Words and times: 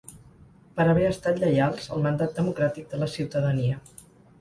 Per 0.79 0.87
haver 0.93 1.03
estat 1.09 1.37
lleials 1.45 1.91
al 1.99 2.03
mandat 2.09 2.35
democràtic 2.43 2.91
de 2.97 3.05
la 3.07 3.15
ciutadania. 3.19 3.83